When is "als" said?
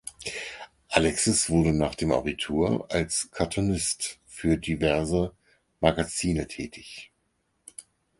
2.89-3.29